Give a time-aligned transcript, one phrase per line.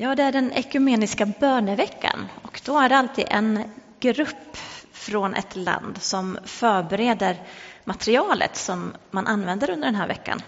[0.00, 4.56] Ja, det är den ekumeniska böneveckan och då är det alltid en grupp
[4.92, 7.42] från ett land som förbereder
[7.84, 10.42] materialet som man använder under den här veckan.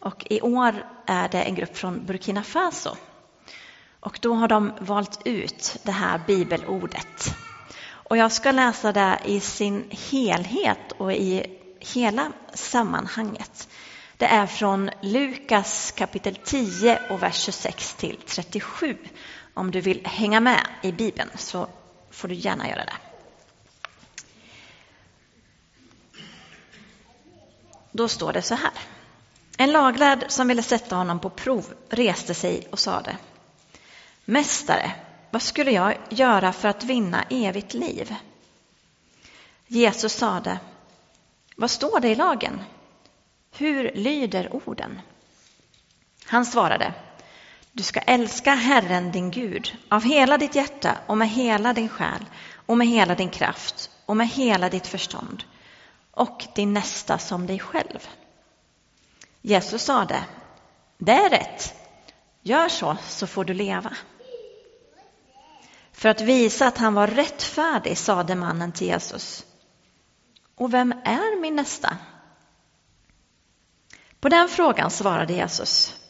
[0.00, 2.96] Och i år är det en grupp från Burkina Faso.
[4.00, 7.36] Och då har de valt ut det här bibelordet.
[7.88, 13.68] Och jag ska läsa det i sin helhet och i hela sammanhanget.
[14.22, 18.98] Det är från Lukas kapitel 10 och vers 26 till 37.
[19.54, 21.68] Om du vill hänga med i Bibeln så
[22.10, 22.96] får du gärna göra det.
[27.92, 28.72] Då står det så här.
[29.58, 33.16] En laglärd som ville sätta honom på prov reste sig och sade
[34.24, 34.92] Mästare,
[35.30, 38.14] vad skulle jag göra för att vinna evigt liv?
[39.66, 40.58] Jesus sade
[41.56, 42.60] Vad står det i lagen?
[43.56, 45.00] Hur lyder orden?
[46.26, 46.94] Han svarade,
[47.72, 52.24] du ska älska Herren din Gud av hela ditt hjärta och med hela din själ
[52.66, 55.44] och med hela din kraft och med hela ditt förstånd
[56.10, 58.08] och din nästa som dig själv.
[59.42, 60.24] Jesus sade,
[60.98, 61.74] det är rätt,
[62.42, 63.96] gör så så får du leva.
[65.92, 69.46] För att visa att han var rättfärdig sade mannen till Jesus,
[70.54, 71.96] och vem är min nästa?
[74.22, 76.00] På den frågan svarade Jesus.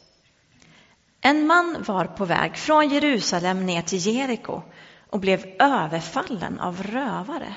[1.20, 4.62] En man var på väg från Jerusalem ner till Jeriko
[5.10, 7.54] och blev överfallen av rövare.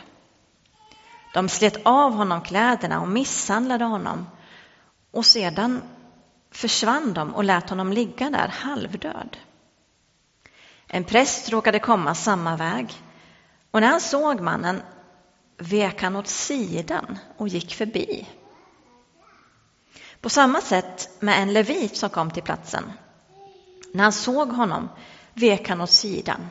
[1.32, 4.28] De slet av honom kläderna och misshandlade honom
[5.12, 5.82] och sedan
[6.52, 9.38] försvann de och lät honom ligga där halvdöd.
[10.88, 12.94] En präst råkade komma samma väg
[13.72, 14.82] och när han såg mannen
[15.58, 18.28] vek han åt sidan och gick förbi.
[20.22, 22.84] På samma sätt med en levit som kom till platsen.
[23.94, 24.90] När han såg honom
[25.34, 26.48] vek han åt sidan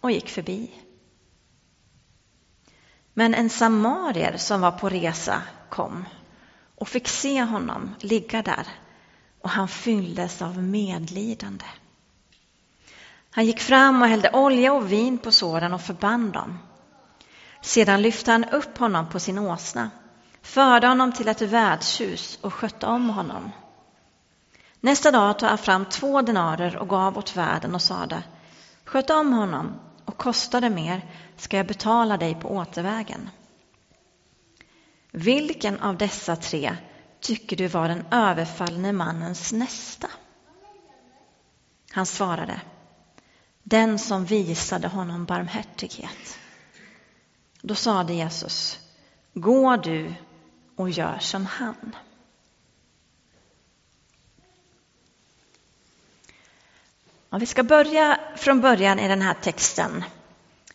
[0.00, 0.70] och gick förbi.
[3.14, 6.04] Men en samarier som var på resa kom
[6.74, 8.66] och fick se honom ligga där
[9.42, 11.64] och han fylldes av medlidande.
[13.30, 16.58] Han gick fram och hällde olja och vin på såren och förband dem.
[17.60, 19.90] Sedan lyfte han upp honom på sin åsna
[20.48, 23.50] förde honom till ett värdshus och skötte om honom.
[24.80, 28.22] Nästa dag tog han fram två denarer och gav åt värden och sade
[28.84, 31.06] Sköt om honom och kostar det mer
[31.36, 33.30] ska jag betala dig på återvägen.
[35.10, 36.76] Vilken av dessa tre
[37.20, 40.08] tycker du var den överfallne mannens nästa?
[41.92, 42.60] Han svarade
[43.62, 46.38] Den som visade honom barmhärtighet.
[47.62, 48.78] Då sade Jesus
[49.34, 50.14] Gå du
[50.78, 51.96] och gör som han.
[57.30, 60.04] Ja, vi ska börja från början i den här texten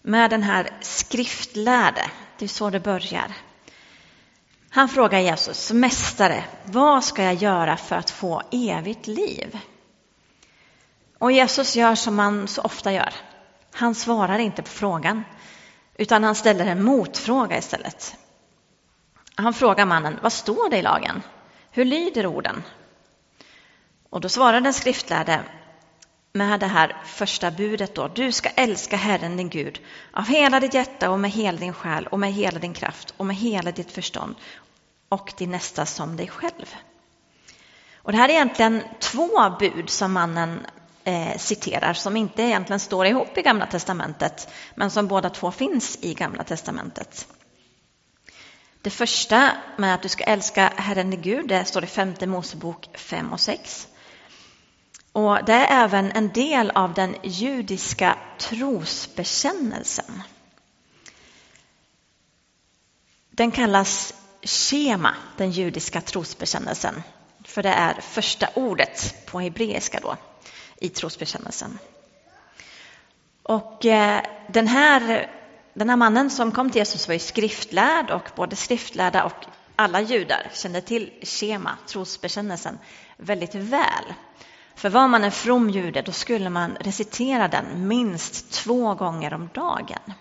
[0.01, 2.11] med den här skriftlärde.
[2.37, 3.35] Det är så det börjar.
[4.69, 9.59] Han frågar Jesus, Mästare, vad ska jag göra för att få evigt liv?
[11.17, 13.13] Och Jesus gör som han så ofta gör.
[13.71, 15.23] Han svarar inte på frågan,
[15.95, 18.17] utan han ställer en motfråga istället.
[19.35, 21.23] Han frågar mannen, vad står det i lagen?
[21.71, 22.63] Hur lyder orden?
[24.09, 25.43] Och då svarar den skriftlärde
[26.33, 28.07] med det här första budet då.
[28.07, 32.07] Du ska älska Herren din Gud av hela ditt hjärta och med hela din själ
[32.07, 34.35] och med hela din kraft och med hela ditt förstånd
[35.09, 36.75] och din nästa som dig själv.
[37.95, 40.65] Och det här är egentligen två bud som mannen
[41.03, 45.97] eh, citerar som inte egentligen står ihop i Gamla testamentet men som båda två finns
[46.01, 47.27] i Gamla testamentet.
[48.83, 52.89] Det första med att du ska älska Herren din Gud, det står i femte Mosebok
[52.93, 53.87] 5 och 6.
[55.11, 60.23] Och det är även en del av den judiska trosbekännelsen.
[63.29, 67.03] Den kallas Shema, den judiska trosbekännelsen.
[67.43, 70.17] För det är första ordet på hebreiska då
[70.77, 71.79] i trosbekännelsen.
[73.43, 75.31] Och eh, den här
[75.73, 80.01] den här mannen som kom till Jesus var ju skriftlärd och både skriftlärda och alla
[80.01, 82.79] judar kände till Shema, trosbekännelsen,
[83.17, 84.13] väldigt väl.
[84.75, 89.49] För var man en from jude då skulle man recitera den minst två gånger om
[89.53, 90.13] dagen.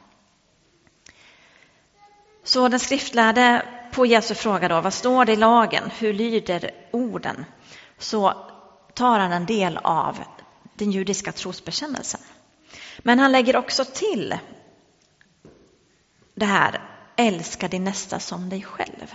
[2.45, 7.45] Så den skriftlärde på Jesu fråga då, vad står det i lagen, hur lyder orden?
[7.99, 8.35] Så
[8.95, 10.19] tar han en del av
[10.75, 12.21] den judiska trosbekännelsen.
[12.99, 14.35] Men han lägger också till
[16.43, 16.81] det här
[17.17, 19.15] älska din nästa som dig själv.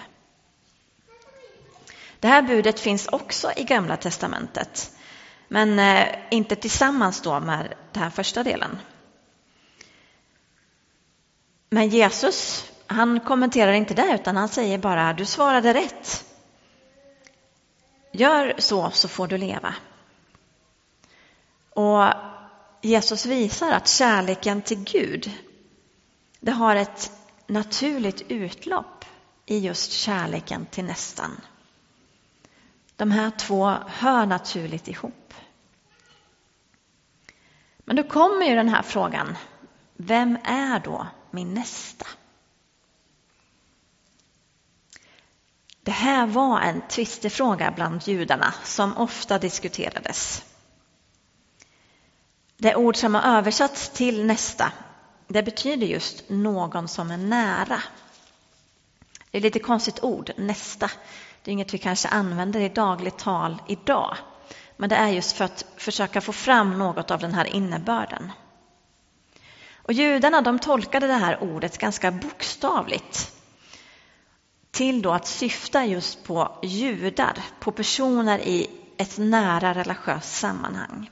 [2.20, 4.92] Det här budet finns också i Gamla testamentet.
[5.48, 8.80] Men eh, inte tillsammans då med den här första delen.
[11.70, 16.26] Men Jesus, han kommenterar inte det utan han säger bara du svarade rätt.
[18.12, 19.76] Gör så så får du leva.
[21.70, 22.04] Och
[22.82, 25.32] Jesus visar att kärleken till Gud,
[26.40, 27.17] det har ett
[27.48, 29.06] naturligt utlopp
[29.46, 31.42] i just kärleken till nästan.
[32.96, 35.34] De här två hör naturligt ihop.
[37.78, 39.38] Men då kommer ju den här frågan,
[39.96, 42.06] vem är då min nästa?
[45.82, 50.46] Det här var en tvistefråga bland judarna som ofta diskuterades.
[52.58, 54.72] Det ord som har översatts till nästa,
[55.28, 57.82] det betyder just någon som är nära.
[59.32, 60.92] Det är ett lite konstigt ord, nästa.
[61.44, 64.18] Det är inget vi kanske använder i dagligt tal idag.
[64.78, 68.32] Men det är just för att försöka få fram något av den här innebörden.
[69.76, 73.34] Och judarna de tolkade det här ordet ganska bokstavligt
[74.72, 81.10] till då att syfta just på judar, på personer i ett nära religiöst sammanhang.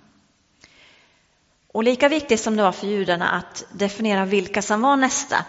[1.76, 5.46] Och lika viktigt som det var för judarna att definiera vilka som var nästa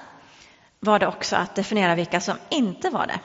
[0.81, 3.21] var det också att definiera vilka som inte var det.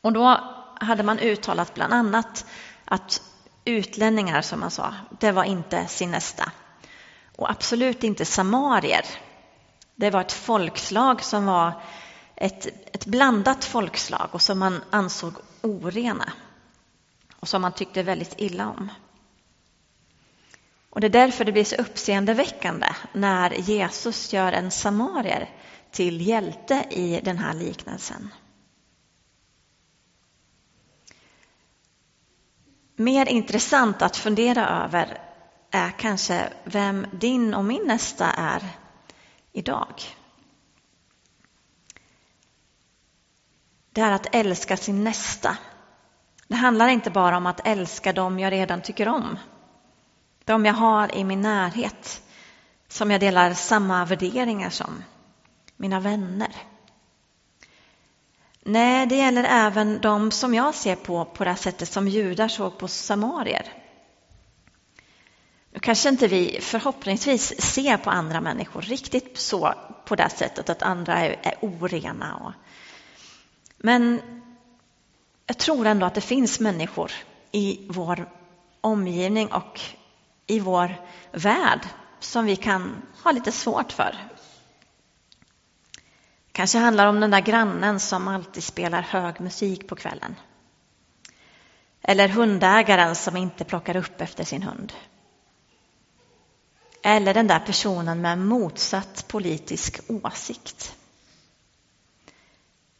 [0.00, 0.40] Och då
[0.80, 2.46] hade man uttalat bland annat
[2.84, 3.22] att
[3.64, 6.52] utlänningar, som man sa, det var inte sin nästa.
[7.36, 9.04] Och absolut inte samarier.
[9.94, 11.72] Det var ett folkslag som var
[12.36, 16.32] ett, ett blandat folkslag och som man ansåg orena
[17.40, 18.90] och som man tyckte väldigt illa om.
[20.90, 25.50] Och det är därför det blir så uppseendeväckande när Jesus gör en samarier
[25.90, 28.30] till hjälte i den här liknelsen.
[32.96, 35.20] Mer intressant att fundera över
[35.70, 38.62] är kanske vem din och min nästa är
[39.52, 39.94] idag.
[43.92, 45.56] Det är att älska sin nästa.
[46.48, 49.38] Det handlar inte bara om att älska dem jag redan tycker om.
[50.50, 52.22] De jag har i min närhet,
[52.88, 55.04] som jag delar samma värderingar som.
[55.76, 56.56] Mina vänner.
[58.62, 62.78] Nej, det gäller även de som jag ser på på det sättet som judar såg
[62.78, 63.72] på samarier.
[65.72, 69.74] Nu kanske inte vi förhoppningsvis ser på andra människor riktigt så
[70.04, 72.36] på det sättet att andra är, är orena.
[72.36, 72.52] Och...
[73.76, 74.20] Men
[75.46, 77.12] jag tror ändå att det finns människor
[77.52, 78.28] i vår
[78.80, 79.80] omgivning och
[80.50, 80.94] i vår
[81.32, 81.88] värld
[82.20, 84.30] som vi kan ha lite svårt för
[86.60, 90.34] kanske handlar om den där grannen som alltid spelar hög musik på kvällen.
[92.02, 94.92] Eller hundägaren som inte plockar upp efter sin hund.
[97.02, 100.96] Eller den där personen med motsatt politisk åsikt.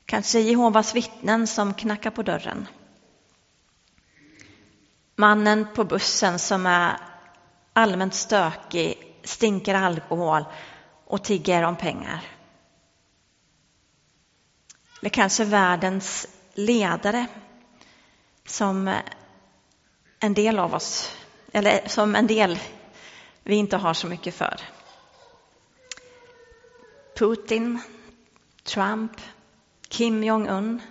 [0.07, 2.69] Kanske Jehovas vittnen som knackar på dörren.
[5.17, 7.10] Mannen på bussen som är
[7.73, 10.45] allmänt stökig, stinker alkohol
[11.05, 12.21] och tigger om pengar.
[15.01, 17.27] Eller kanske världens ledare
[18.47, 18.95] som
[20.21, 21.17] en del av oss,
[21.53, 22.59] eller som en del
[23.43, 24.61] vi inte har så mycket för.
[27.19, 27.81] Putin,
[28.63, 29.13] Trump,
[29.89, 30.83] Kim Jong-Un.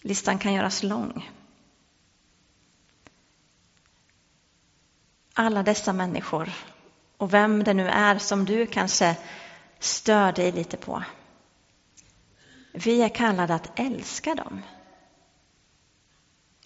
[0.00, 1.30] Listan kan göras lång.
[5.34, 6.52] Alla dessa människor
[7.16, 9.16] och vem det nu är som du kanske
[9.78, 11.02] stör dig lite på.
[12.72, 14.62] Vi är kallade att älska dem.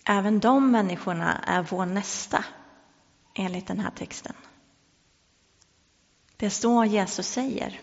[0.04, 2.44] Även de människorna är vår nästa,
[3.34, 4.34] enligt den här texten.
[6.36, 7.80] Det är så Jesus säger.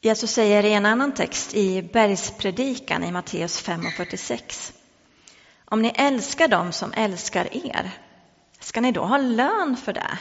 [0.00, 4.72] Jesus säger i en annan text i bergspredikan i Matteus 5 och 46.
[5.74, 7.90] Om ni älskar dem som älskar er,
[8.60, 10.18] ska ni då ha lön för det?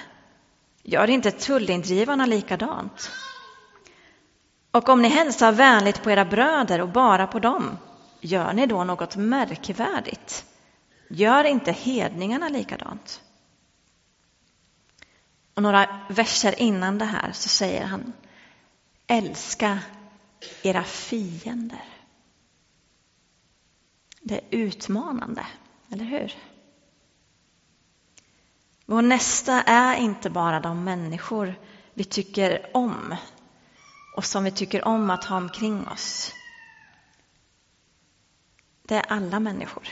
[0.84, 3.12] Gör inte tullindrivarna likadant?
[4.72, 7.78] Och om ni hälsar vänligt på era bröder och bara på dem,
[8.22, 10.46] gör ni då något märkvärdigt?
[11.10, 13.22] Gör inte hedningarna likadant?
[15.54, 18.14] Och några verser innan det här så säger han
[19.08, 19.80] Älska
[20.64, 21.94] era fiender.
[24.24, 25.46] Det är utmanande,
[25.90, 26.34] eller hur?
[28.86, 31.56] Vår nästa är inte bara de människor
[31.94, 33.16] vi tycker om
[34.16, 36.32] och som vi tycker om att ha omkring oss.
[38.84, 39.88] Det är alla människor.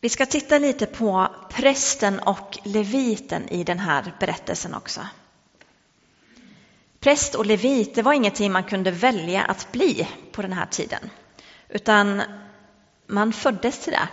[0.00, 5.00] Vi ska titta lite på prästen och leviten i den här berättelsen också.
[7.00, 11.10] Präst och levit, det var ingenting man kunde välja att bli på den här tiden,
[11.68, 12.22] utan
[13.06, 14.08] man föddes till det.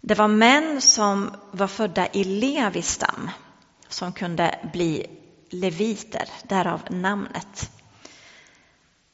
[0.00, 3.30] Det var män som var födda i Levis stam
[3.88, 5.06] som kunde bli
[5.50, 7.70] leviter, därav namnet.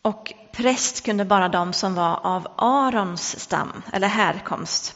[0.02, 4.94] Och präst kunde bara de som var av Arons stam, eller härkomst.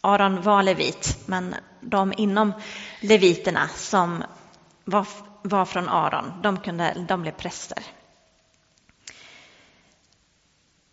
[0.00, 2.52] Aron var levit, men de inom
[3.00, 4.24] leviterna som
[4.84, 5.06] var,
[5.44, 7.78] var från Aron, de, kunde, de blev präster.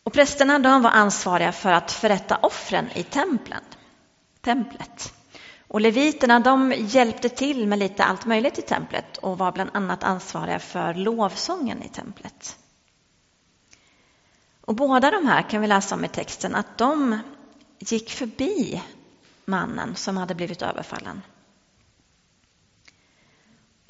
[0.04, 3.64] Och prästerna de var ansvariga för att förrätta offren i templen,
[4.42, 5.14] templet.
[5.68, 10.04] Och leviterna de hjälpte till med lite allt möjligt i templet och var bland annat
[10.04, 12.58] ansvariga för lovsången i templet.
[14.62, 17.20] Och båda de här kan vi läsa om i texten att de
[17.80, 18.82] gick förbi
[19.46, 21.22] mannen som hade blivit överfallen.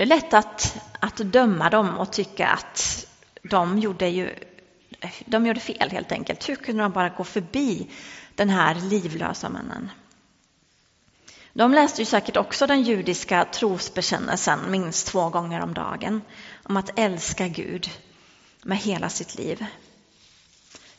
[0.01, 3.07] Det är lätt att, att döma dem och tycka att
[3.43, 4.35] de gjorde, ju,
[5.25, 6.49] de gjorde fel helt enkelt.
[6.49, 7.89] Hur kunde de bara gå förbi
[8.35, 9.91] den här livlösa mannen?
[11.53, 16.21] De läste ju säkert också den judiska trosbekännelsen minst två gånger om dagen
[16.63, 17.89] om att älska Gud
[18.63, 19.65] med hela sitt liv.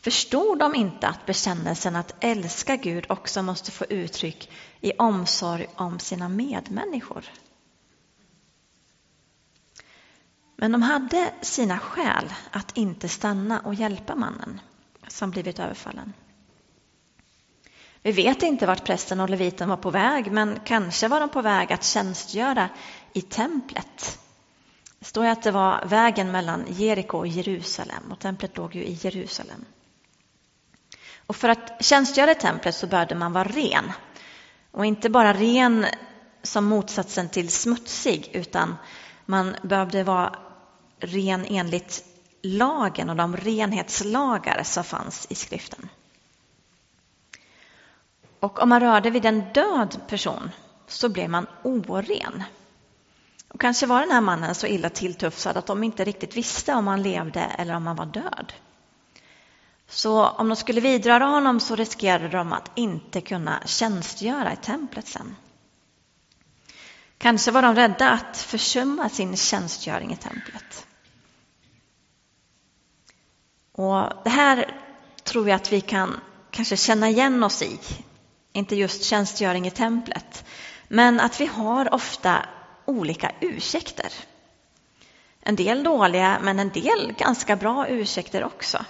[0.01, 5.99] Förstod de inte att bekännelsen att älska Gud också måste få uttryck i omsorg om
[5.99, 7.25] sina medmänniskor?
[10.63, 14.61] Men de hade sina skäl att inte stanna och hjälpa mannen
[15.09, 16.13] som blivit överfallen.
[18.03, 21.43] Vi vet inte vart prästen och leviten var på väg, men kanske var de på
[21.43, 22.69] väg att tjänstgöra
[23.13, 24.19] i templet.
[24.99, 28.99] Det står att det var vägen mellan Jeriko och Jerusalem och templet låg ju i
[29.03, 29.65] Jerusalem.
[31.27, 33.93] Och för att tjänstgöra i templet så behövde man vara ren.
[34.71, 35.87] Och inte bara ren
[36.43, 38.77] som motsatsen till smutsig, utan
[39.27, 40.39] man behövde vara
[41.03, 42.05] ren enligt
[42.43, 45.89] lagen och de renhetslagar som fanns i skriften.
[48.41, 50.51] Och om man rörde vid en död person
[50.87, 52.43] så blev man oren.
[53.49, 56.87] Och kanske var den här mannen så illa tilltufsad att de inte riktigt visste om
[56.87, 58.53] han levde eller om han var död.
[59.89, 65.09] Så om de skulle vidröra honom så riskerade de att inte kunna tjänstgöra i templet
[65.09, 65.37] sen.
[67.19, 70.87] Kanske var de rädda att försumma sin tjänstgöring i templet.
[73.73, 74.77] Och det här
[75.25, 77.79] tror jag att vi kan kanske känna igen oss i
[78.53, 80.45] inte just tjänstgöring i templet,
[80.89, 82.47] men att vi har ofta
[82.85, 84.13] olika ursäkter.
[85.41, 88.85] En del dåliga, men en del ganska bra ursäkter också.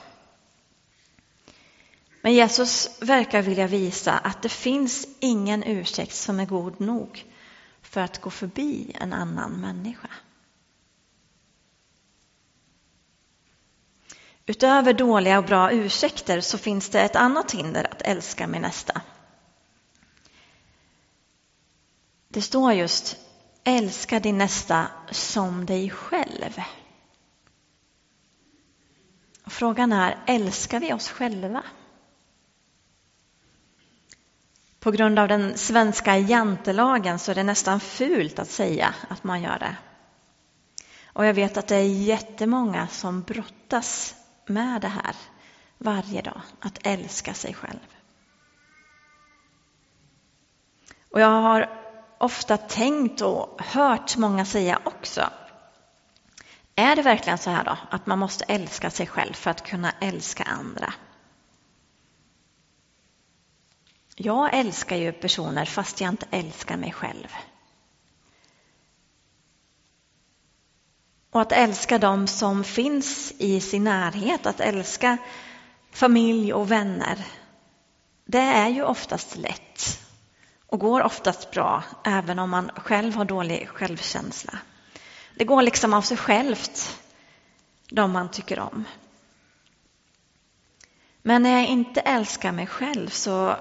[2.23, 7.25] Men Jesus verkar vilja visa att det finns ingen ursäkt som är god nog
[7.83, 10.09] för att gå förbi en annan människa.
[14.47, 19.01] Utöver dåliga och bra ursäkter så finns det ett annat hinder att älska min nästa.
[22.29, 23.17] Det står just
[23.65, 26.63] älska din nästa som dig själv.
[29.47, 31.63] Frågan är, älskar vi oss själva?
[34.81, 39.43] På grund av den svenska jantelagen så är det nästan fult att säga att man
[39.43, 39.77] gör det.
[41.07, 44.15] Och jag vet att det är jättemånga som brottas
[44.47, 45.17] med det här
[45.79, 47.97] varje dag, att älska sig själv.
[51.11, 51.79] Och jag har
[52.19, 55.31] ofta tänkt och hört många säga också.
[56.75, 59.93] Är det verkligen så här då, att man måste älska sig själv för att kunna
[60.01, 60.95] älska andra?
[64.17, 67.29] Jag älskar ju personer fast jag inte älskar mig själv.
[71.33, 75.19] Och att älska dem som finns i sin närhet, att älska
[75.91, 77.27] familj och vänner,
[78.25, 80.01] det är ju oftast lätt
[80.67, 84.59] och går oftast bra, även om man själv har dålig självkänsla.
[85.35, 87.03] Det går liksom av sig självt,
[87.89, 88.85] de man tycker om.
[91.23, 93.57] Men när jag inte älskar mig själv så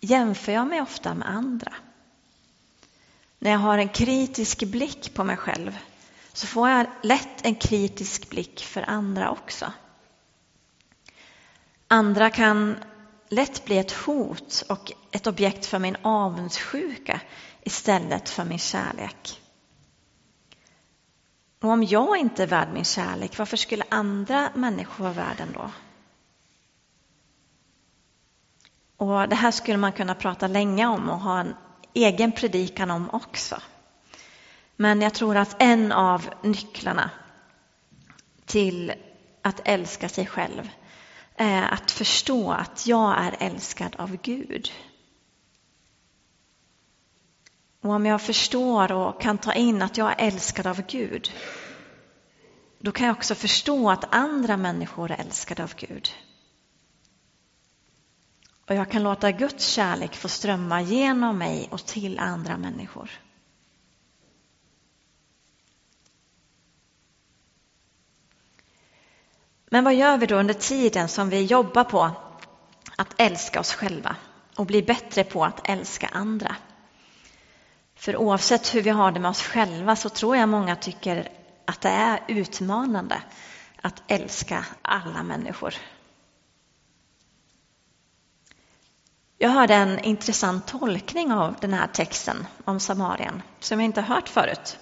[0.00, 1.72] jämför jag mig ofta med andra.
[3.38, 5.78] När jag har en kritisk blick på mig själv
[6.32, 9.72] så får jag lätt en kritisk blick för andra också.
[11.88, 12.76] Andra kan
[13.28, 17.20] lätt bli ett hot och ett objekt för min avundsjuka
[17.62, 19.42] istället för min kärlek.
[21.60, 25.70] Och om jag inte är värd min kärlek, varför skulle andra människor vara värda då?
[28.96, 31.54] Och det här skulle man kunna prata länge om och ha en
[32.04, 33.62] egen predikan om också.
[34.76, 37.10] Men jag tror att en av nycklarna
[38.46, 38.92] till
[39.42, 40.70] att älska sig själv
[41.36, 44.70] är att förstå att jag är älskad av Gud.
[47.80, 51.32] Och om jag förstår och kan ta in att jag är älskad av Gud,
[52.78, 56.10] då kan jag också förstå att andra människor är älskade av Gud.
[58.68, 63.10] Och jag kan låta Guds kärlek få strömma genom mig och till andra människor.
[69.70, 72.10] Men vad gör vi då under tiden som vi jobbar på
[72.96, 74.16] att älska oss själva
[74.56, 76.56] och bli bättre på att älska andra?
[77.94, 81.28] För oavsett hur vi har det med oss själva så tror jag många tycker
[81.64, 83.22] att det är utmanande
[83.82, 85.74] att älska alla människor.
[89.40, 94.28] Jag hörde en intressant tolkning av den här texten om Samarien som jag inte hört
[94.28, 94.78] förut.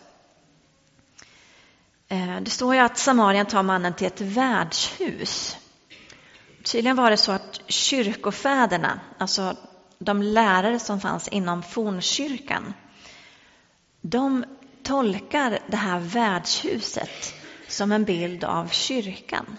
[2.09, 5.57] Eh, det står ju att Samarien tar mannen till ett värdshus.
[6.65, 9.57] Tydligen var det så att kyrkofäderna, alltså
[9.99, 12.75] de lärare som fanns inom fornkyrkan,
[14.01, 14.45] de
[14.83, 17.35] tolkar det här värdshuset
[17.69, 19.57] som en bild av kyrkan.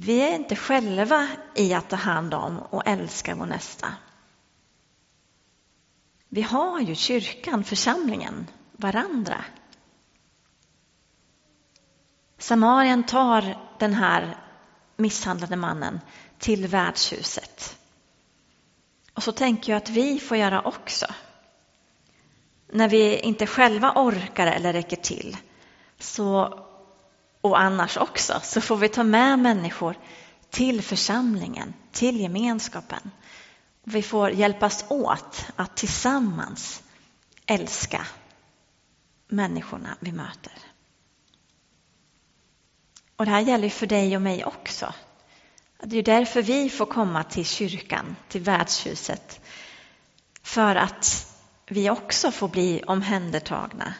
[0.00, 3.94] Vi är inte själva i att ta hand om och älska vår nästa.
[6.28, 9.44] Vi har ju kyrkan, församlingen, varandra.
[12.38, 14.36] Samarien tar den här
[14.96, 16.00] misshandlade mannen
[16.38, 17.78] till värdshuset.
[19.14, 21.06] Och så tänker jag att vi får göra också.
[22.72, 25.36] När vi inte själva orkar eller räcker till,
[25.98, 26.64] så,
[27.40, 29.98] och annars också, så får vi ta med människor
[30.50, 33.10] till församlingen, till gemenskapen.
[33.84, 36.82] Vi får hjälpas åt att tillsammans
[37.46, 38.06] älska
[39.28, 40.52] människorna vi möter.
[43.16, 44.94] Och det här gäller för dig och mig också.
[45.82, 49.40] Det är därför vi får komma till kyrkan, till värdshuset.
[50.42, 51.34] För att
[51.66, 53.94] vi också får bli omhändertagna,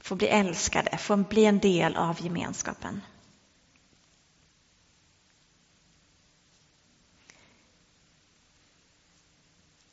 [0.00, 3.00] Få bli älskade, få bli en del av gemenskapen.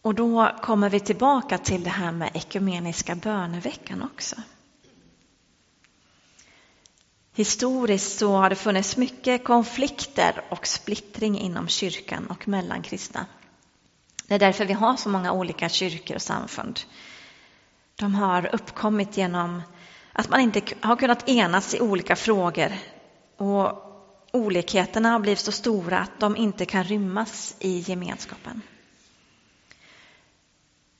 [0.01, 4.35] Och då kommer vi tillbaka till det här med ekumeniska böneveckan också.
[7.33, 13.25] Historiskt så har det funnits mycket konflikter och splittring inom kyrkan och mellan kristna.
[14.27, 16.79] Det är därför vi har så många olika kyrkor och samfund.
[17.95, 19.61] De har uppkommit genom
[20.17, 22.71] att man inte har kunnat enas i olika frågor
[23.37, 23.83] och
[24.31, 28.61] olikheterna har blivit så stora att de inte kan rymmas i gemenskapen.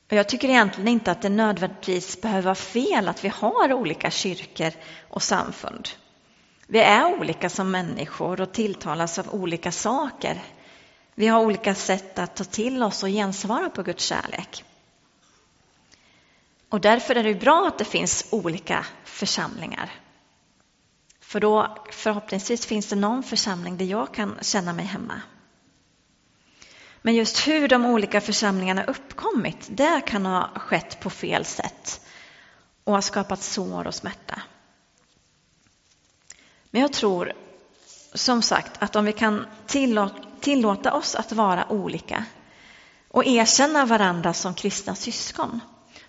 [0.09, 4.71] Jag tycker egentligen inte att det nödvändigtvis behöver vara fel att vi har olika kyrkor
[5.09, 5.89] och samfund.
[6.67, 10.41] Vi är olika som människor och tilltalas av olika saker.
[11.15, 14.63] Vi har olika sätt att ta till oss och gensvara på Guds kärlek.
[16.69, 19.91] Och därför är det bra att det finns olika församlingar.
[21.19, 25.21] För då förhoppningsvis finns det någon församling där jag kan känna mig hemma.
[27.01, 32.01] Men just hur de olika församlingarna uppkommit, det kan ha skett på fel sätt
[32.83, 34.41] och har skapat sår och smärta.
[36.71, 37.33] Men jag tror
[38.13, 39.45] som sagt att om vi kan
[40.39, 42.25] tillåta oss att vara olika
[43.07, 45.59] och erkänna varandra som kristna syskon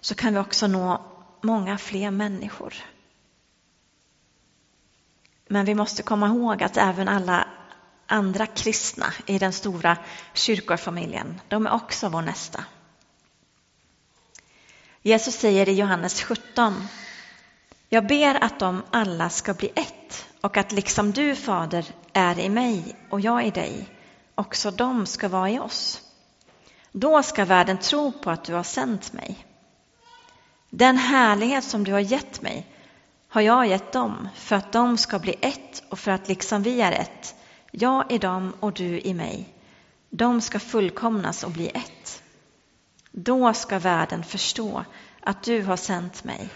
[0.09, 1.01] så kan vi också nå
[1.41, 2.75] många fler människor.
[5.49, 7.49] Men vi måste komma ihåg att även alla
[8.07, 9.97] andra kristna i den stora
[10.35, 12.65] kyrkofamiljen, de är också vår nästa.
[15.03, 16.89] Jesus säger i Johannes 17,
[17.89, 22.49] jag ber att de alla ska bli ett och att liksom du, Fader, är i
[22.49, 23.89] mig och jag i dig,
[24.35, 26.03] också de ska vara i oss.
[26.93, 29.48] Då ska världen tro på att du har sänt mig.
[30.71, 32.67] Den härlighet som du har gett mig
[33.29, 36.81] har jag gett dem för att de ska bli ett och för att liksom vi
[36.81, 37.35] är ett,
[37.71, 39.55] jag i dem och du i mig,
[40.11, 42.23] de ska fullkomnas och bli ett.
[43.11, 44.85] Då ska världen förstå
[45.21, 46.49] att du har sänt mig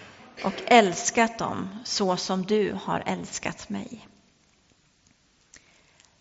[0.44, 4.08] och älskat dem så som du har älskat mig.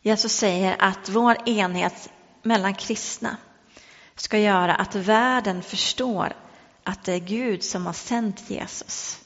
[0.02, 2.10] Jesus säger att vår enhet
[2.44, 3.38] mellan kristna
[4.16, 6.34] ska göra att världen förstår
[6.84, 9.20] att det är Gud som har sänt Jesus.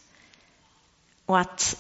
[1.25, 1.77] Och att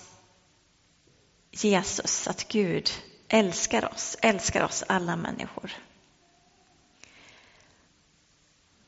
[1.51, 2.89] Jesus, att Gud
[3.27, 5.71] älskar oss, älskar oss alla människor.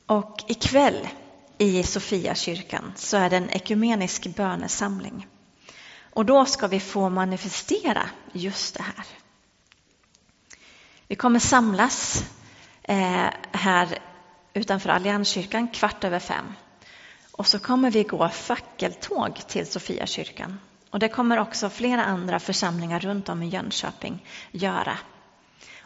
[0.06, 1.08] Och ikväll
[1.58, 5.26] i Sofiakyrkan så är det en ekumenisk bönesamling.
[6.12, 9.06] Och då ska vi få manifestera just det här.
[11.08, 12.24] Vi kommer samlas
[12.82, 13.98] eh, här
[14.54, 16.54] utanför Allianskyrkan kvart över fem.
[17.38, 20.60] Och så kommer vi gå fackeltåg till Sofiakyrkan.
[20.90, 24.98] Och det kommer också flera andra församlingar runt om i Jönköping göra.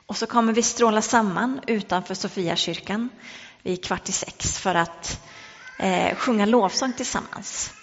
[0.07, 3.09] Och så kommer vi stråla samman utanför Sofiakyrkan
[3.63, 5.27] vid kvart i sex för att
[5.79, 7.75] eh, sjunga lovsång tillsammans.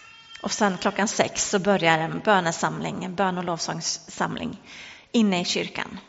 [0.41, 4.61] Och sen klockan sex så börjar en bönesamling, en bön och lovsångssamling
[5.11, 5.99] inne i kyrkan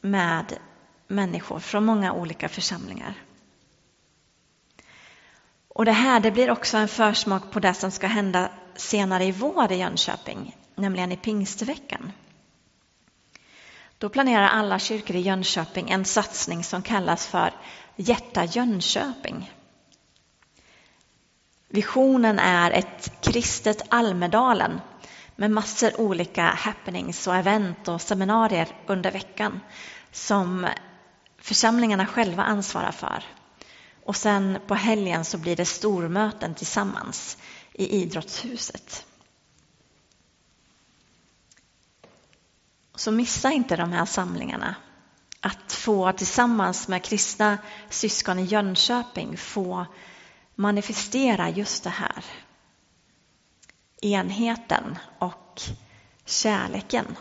[0.00, 0.58] med
[1.08, 3.14] människor från många olika församlingar.
[5.74, 9.32] Och det här det blir också en försmak på det som ska hända senare i
[9.32, 12.12] vår i Jönköping, nämligen i pingstveckan.
[13.98, 17.52] Då planerar alla kyrkor i Jönköping en satsning som kallas för
[17.96, 19.52] Hjärta Jönköping.
[21.68, 24.80] Visionen är ett kristet Almedalen
[25.36, 29.60] med massor olika happenings och event och seminarier under veckan
[30.12, 30.66] som
[31.38, 33.24] församlingarna själva ansvarar för.
[34.04, 37.38] Och sen på helgen så blir det stormöten tillsammans
[37.72, 39.06] i idrottshuset.
[42.94, 44.74] Så missa inte de här samlingarna.
[45.40, 47.58] Att få tillsammans med kristna
[47.90, 49.86] syskon i Jönköping få
[50.54, 52.24] manifestera just det här.
[54.00, 55.62] Enheten och
[56.24, 57.16] kärleken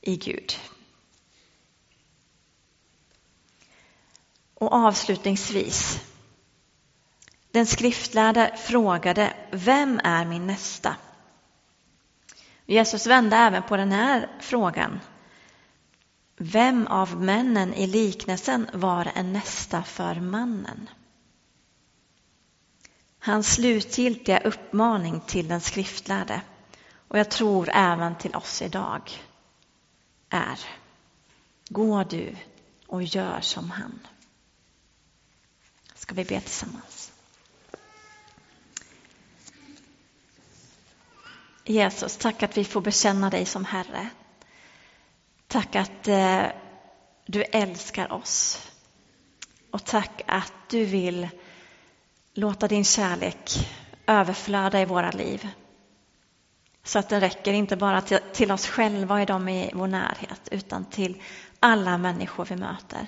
[0.00, 0.52] i Gud.
[4.62, 6.00] Och avslutningsvis.
[7.50, 10.96] Den skriftlärde frågade, vem är min nästa?
[12.66, 15.00] Jesus vände även på den här frågan.
[16.36, 20.90] Vem av männen i liknelsen var en nästa för mannen?
[23.18, 26.40] Hans slutgiltiga uppmaning till den skriftlärde,
[27.08, 29.10] och jag tror även till oss idag,
[30.28, 30.58] är
[31.68, 32.36] Gå du
[32.86, 33.98] och gör som han
[36.02, 37.12] ska vi be tillsammans.
[41.64, 44.08] Jesus, tack att vi får bekänna dig som Herre.
[45.46, 46.42] Tack att eh,
[47.26, 48.68] du älskar oss.
[49.70, 51.28] Och tack att du vill
[52.34, 53.68] låta din kärlek
[54.06, 55.48] överflöda i våra liv.
[56.84, 60.48] Så att den räcker inte bara till, till oss själva och de i vår närhet,
[60.50, 61.22] utan till
[61.60, 63.06] alla människor vi möter.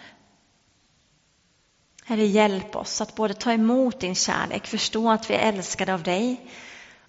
[2.06, 6.02] Herre, hjälp oss att både ta emot din kärlek, förstå att vi är älskade av
[6.02, 6.50] dig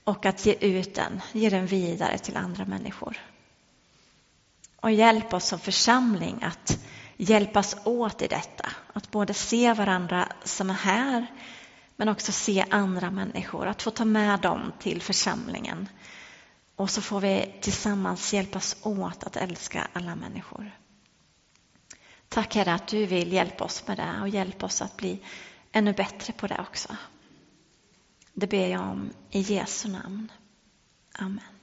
[0.03, 3.17] och att ge ut den, ge den vidare till andra människor.
[4.81, 6.79] Och hjälp oss som församling att
[7.17, 11.27] hjälpas åt i detta, att både se varandra som är här,
[11.95, 15.89] men också se andra människor, att få ta med dem till församlingen.
[16.75, 20.71] Och så får vi tillsammans hjälpas åt att älska alla människor.
[22.35, 25.19] Tack Herre att du vill hjälpa oss med det och hjälpa oss att bli
[25.71, 26.97] ännu bättre på det också.
[28.33, 30.31] Det ber jag om i Jesu namn.
[31.11, 31.54] Amen.